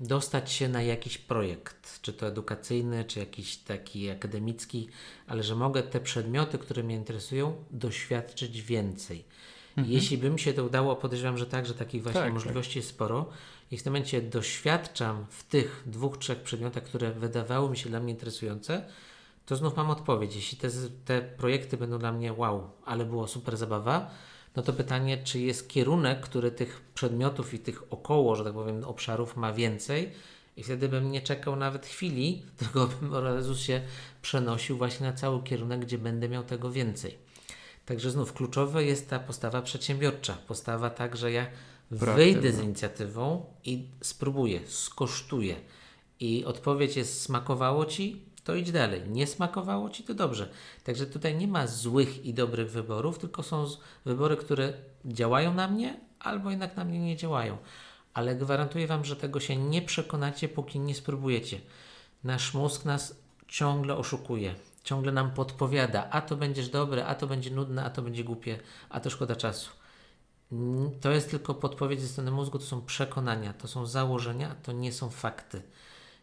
[0.00, 4.88] dostać się na jakiś projekt, czy to edukacyjny, czy jakiś taki akademicki,
[5.26, 9.24] ale że mogę te przedmioty, które mnie interesują, doświadczyć więcej.
[9.76, 9.94] Mhm.
[9.94, 12.76] Jeśli by mi się to udało, podejrzewam, że tak, że takich właśnie tak, możliwości tak.
[12.76, 13.26] jest sporo.
[13.70, 18.00] I w tym momencie doświadczam w tych dwóch, trzech przedmiotach, które wydawały mi się dla
[18.00, 18.86] mnie interesujące,
[19.46, 20.36] to znów mam odpowiedź.
[20.36, 20.68] Jeśli te,
[21.04, 24.10] te projekty będą dla mnie wow, ale było super zabawa,
[24.56, 28.84] no to pytanie, czy jest kierunek, który tych przedmiotów i tych około, że tak powiem,
[28.84, 30.12] obszarów ma więcej,
[30.56, 33.80] i wtedy bym nie czekał nawet chwili, tylko bym od razu się
[34.22, 37.25] przenosił właśnie na cały kierunek, gdzie będę miał tego więcej.
[37.86, 40.36] Także znów kluczowe jest ta postawa przedsiębiorcza.
[40.48, 41.46] Postawa tak, że ja
[41.90, 45.56] wyjdę z inicjatywą i spróbuję, skosztuję.
[46.20, 48.22] I odpowiedź jest: smakowało ci?
[48.44, 49.02] To idź dalej.
[49.08, 50.02] Nie smakowało ci?
[50.02, 50.48] To dobrze.
[50.84, 53.66] Także tutaj nie ma złych i dobrych wyborów, tylko są
[54.04, 54.72] wybory, które
[55.04, 57.58] działają na mnie, albo jednak na mnie nie działają.
[58.14, 61.60] Ale gwarantuję Wam, że tego się nie przekonacie, póki nie spróbujecie.
[62.24, 63.16] Nasz mózg nas
[63.48, 64.54] ciągle oszukuje
[64.86, 68.58] ciągle nam podpowiada, a to będziesz dobre, a to będzie nudne, a to będzie głupie,
[68.88, 69.70] a to szkoda czasu.
[71.00, 74.92] To jest tylko podpowiedź ze strony mózgu, to są przekonania, to są założenia, to nie
[74.92, 75.62] są fakty.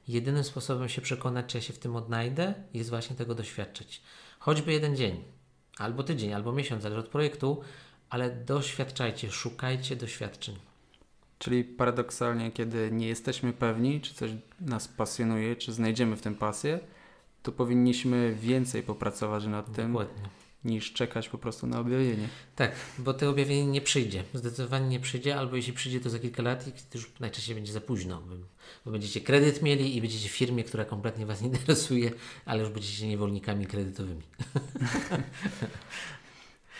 [0.07, 4.01] Jedynym sposobem się przekonać, czy ja się w tym odnajdę, jest właśnie tego doświadczyć.
[4.39, 5.23] Choćby jeden dzień,
[5.77, 7.61] albo tydzień, albo miesiąc, zależy od projektu,
[8.09, 10.55] ale doświadczajcie, szukajcie doświadczeń.
[11.39, 16.79] Czyli paradoksalnie, kiedy nie jesteśmy pewni, czy coś nas pasjonuje, czy znajdziemy w tym pasję,
[17.43, 20.21] to powinniśmy więcej popracować nad Dokładnie.
[20.21, 20.29] tym,
[20.65, 22.29] niż czekać po prostu na objawienie.
[22.55, 24.23] Tak, bo to objawienie nie przyjdzie.
[24.33, 27.73] Zdecydowanie nie przyjdzie, albo jeśli przyjdzie, to za kilka lat i to już najczęściej będzie
[27.73, 28.23] za późno,
[28.85, 32.11] bo będziecie kredyt mieli i będziecie w firmie, która kompletnie Was nie interesuje,
[32.45, 34.21] ale już będziecie niewolnikami kredytowymi.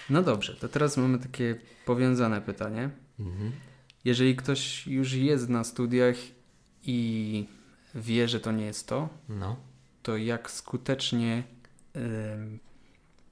[0.10, 2.90] No dobrze, to teraz mamy takie powiązane pytanie.
[3.20, 3.52] Mhm.
[4.06, 6.16] Jeżeli ktoś już jest na studiach
[6.84, 7.48] i
[7.96, 9.56] wie, że to nie jest to, no
[10.04, 11.44] to jak skutecznie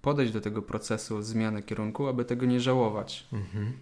[0.02, 3.28] podejść do tego procesu zmiany kierunku, aby tego nie żałować?
[3.34, 3.74] Mhm.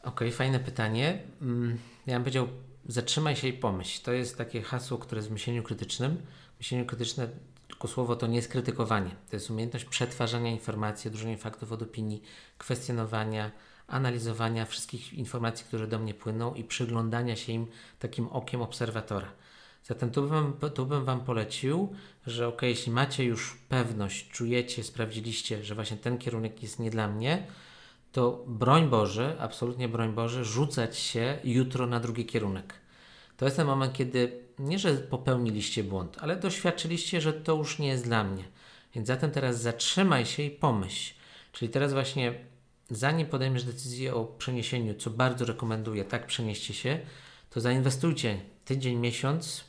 [0.00, 1.22] Okej, okay, fajne pytanie.
[1.42, 2.48] Mm, ja bym powiedział,
[2.86, 4.02] zatrzymaj się i pomyśl.
[4.02, 6.16] To jest takie hasło, które jest w myśleniu krytycznym.
[6.58, 7.28] Myślenie krytyczne,
[7.68, 9.10] tylko słowo to nie jest krytykowanie.
[9.30, 12.22] To jest umiejętność przetwarzania informacji, odróżnienia faktów od opinii,
[12.58, 13.50] kwestionowania,
[13.86, 17.66] analizowania wszystkich informacji, które do mnie płyną i przyglądania się im
[17.98, 19.28] takim okiem obserwatora.
[19.84, 21.92] Zatem tu bym, tu bym Wam polecił,
[22.26, 27.08] że ok, jeśli macie już pewność, czujecie, sprawdziliście, że właśnie ten kierunek jest nie dla
[27.08, 27.46] mnie,
[28.12, 32.74] to broń Boże, absolutnie broń Boże, rzucać się jutro na drugi kierunek.
[33.36, 37.88] To jest ten moment, kiedy nie, że popełniliście błąd, ale doświadczyliście, że to już nie
[37.88, 38.44] jest dla mnie.
[38.94, 41.14] Więc zatem teraz zatrzymaj się i pomyśl.
[41.52, 42.34] Czyli teraz właśnie,
[42.90, 47.00] zanim podejmiesz decyzję o przeniesieniu, co bardzo rekomenduję, tak przenieście się,
[47.50, 49.64] to zainwestujcie tydzień, miesiąc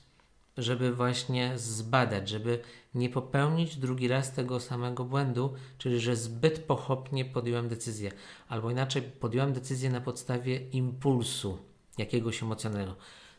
[0.60, 2.60] żeby właśnie zbadać, żeby
[2.96, 8.12] nie popełnić drugi raz tego samego błędu, czyli że zbyt pochopnie podjąłem decyzję,
[8.48, 11.58] albo inaczej podjąłem decyzję na podstawie impulsu
[11.98, 12.96] jakiegoś emocjonalnego.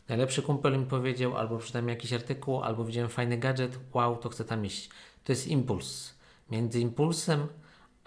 [0.09, 4.45] Najlepszy kumpel mi powiedział, albo przeczytałem jakiś artykuł, albo widziałem fajny gadżet, wow, to chcę
[4.45, 4.89] tam iść.
[5.23, 6.13] To jest impuls.
[6.49, 7.47] Między impulsem,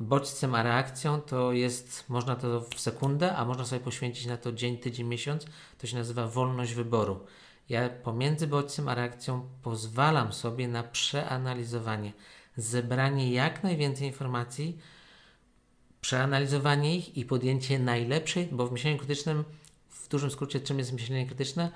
[0.01, 4.53] bodźcem a reakcją to jest, można to w sekundę, a można sobie poświęcić na to
[4.53, 5.47] dzień, tydzień, miesiąc.
[5.79, 7.21] To się nazywa wolność wyboru.
[7.69, 12.13] Ja pomiędzy bodźcem a reakcją pozwalam sobie na przeanalizowanie,
[12.57, 14.79] zebranie jak najwięcej informacji,
[16.01, 19.45] przeanalizowanie ich i podjęcie najlepszej, bo w myśleniu krytycznym,
[19.89, 21.71] w dużym skrócie, czym jest myślenie krytyczne?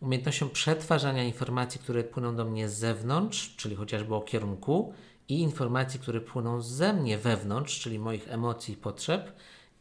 [0.00, 4.94] Umiejętnością przetwarzania informacji, które płyną do mnie z zewnątrz, czyli chociażby o kierunku,
[5.28, 9.32] i informacji, które płyną ze mnie wewnątrz, czyli moich emocji i potrzeb,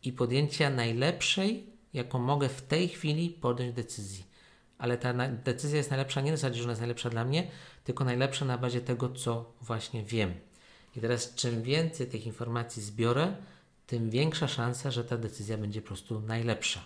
[0.04, 4.37] i podjęcia najlepszej, jaką mogę w tej chwili podjąć decyzji.
[4.78, 7.48] Ale ta decyzja jest najlepsza nie na zasadzie, że ona jest najlepsza dla mnie,
[7.84, 10.34] tylko najlepsza na bazie tego, co właśnie wiem.
[10.96, 13.36] I teraz, czym więcej tych informacji zbiorę,
[13.88, 16.84] tym większa szansa, że ta decyzja będzie po prostu najlepsza.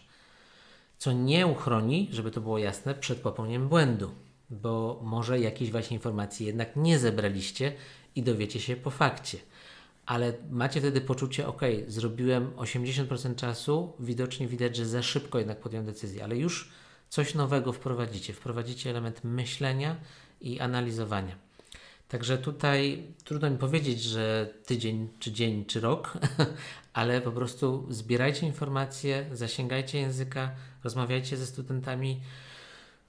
[0.97, 4.11] Co nie uchroni, żeby to było jasne, przed popełnieniem błędu,
[4.49, 7.73] bo może jakieś właśnie informacji jednak nie zebraliście
[8.15, 9.37] i dowiecie się po fakcie.
[10.05, 15.85] Ale macie wtedy poczucie, ok, zrobiłem 80% czasu, widocznie widać, że za szybko jednak podjąłem
[15.85, 16.71] decyzję, ale już
[17.11, 18.33] coś nowego wprowadzicie.
[18.33, 19.95] Wprowadzicie element myślenia
[20.41, 21.35] i analizowania.
[22.07, 26.17] Także tutaj trudno mi powiedzieć, że tydzień, czy dzień, czy rok,
[26.93, 30.51] ale po prostu zbierajcie informacje, zasięgajcie języka,
[30.83, 32.21] rozmawiajcie ze studentami,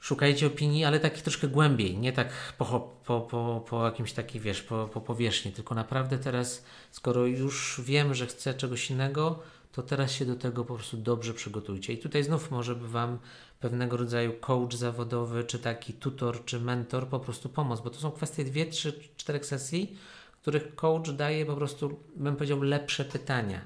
[0.00, 2.64] szukajcie opinii, ale takich troszkę głębiej, nie tak po,
[3.04, 8.14] po, po, po jakimś takim, wiesz, po, po powierzchni, tylko naprawdę teraz, skoro już wiem,
[8.14, 11.92] że chcę czegoś innego, to teraz się do tego po prostu dobrze przygotujcie.
[11.92, 13.18] I tutaj znów może by Wam
[13.60, 18.10] pewnego rodzaju coach zawodowy, czy taki tutor, czy mentor po prostu pomóc, bo to są
[18.10, 19.96] kwestie dwie, trzy, czterech sesji,
[20.42, 23.60] których coach daje po prostu, bym powiedział, lepsze pytania.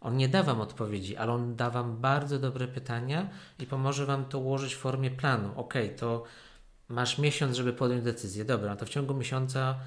[0.00, 4.24] On nie da Wam odpowiedzi, ale on da Wam bardzo dobre pytania i pomoże Wam
[4.24, 5.52] to ułożyć w formie planu.
[5.56, 6.24] Ok, to
[6.88, 8.44] masz miesiąc, żeby podjąć decyzję.
[8.44, 9.78] Dobra, no to w ciągu miesiąca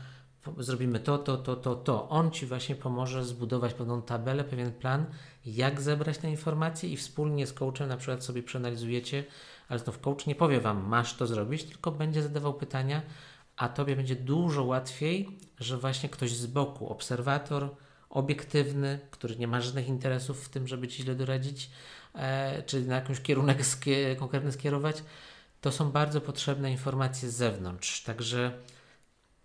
[0.58, 2.10] zrobimy to, to, to, to, to.
[2.10, 5.06] On Ci właśnie pomoże zbudować pewną tabelę, pewien plan,
[5.46, 9.24] jak zebrać te informacje i wspólnie z coachem na przykład sobie przeanalizujecie,
[9.70, 13.02] ale znów coach nie powie Wam, masz to zrobić, tylko będzie zadawał pytania,
[13.58, 17.70] a Tobie będzie dużo łatwiej, że właśnie ktoś z boku, obserwator
[18.10, 21.70] obiektywny, który nie ma żadnych interesów w tym, żeby Ci źle doradzić,
[22.16, 23.62] e, czy na jakiś kierunek
[24.20, 25.04] konkretny skierować,
[25.62, 28.04] to są bardzo potrzebne informacje z zewnątrz.
[28.04, 28.60] Także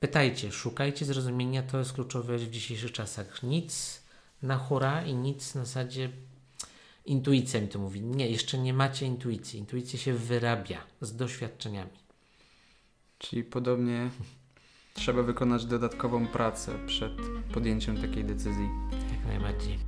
[0.01, 3.43] pytajcie, szukajcie zrozumienia, to jest kluczowe w dzisiejszych czasach.
[3.43, 4.03] Nic
[4.43, 6.11] na hura i nic na zasadzie
[7.07, 8.01] intuicja mi to mówi.
[8.01, 9.61] Nie, jeszcze nie macie intuicji.
[9.61, 12.01] Intuicja się wyrabia z doświadczeniami.
[13.19, 14.11] Czyli podobnie
[14.95, 17.13] trzeba wykonać dodatkową pracę przed
[17.53, 18.69] podjęciem takiej decyzji.
[19.13, 19.79] Jak najbardziej.